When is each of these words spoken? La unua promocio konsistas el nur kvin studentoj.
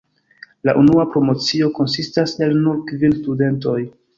La 0.69 0.73
unua 0.83 1.03
promocio 1.17 1.69
konsistas 1.81 2.35
el 2.47 2.59
nur 2.65 2.83
kvin 2.89 3.17
studentoj. 3.21 3.81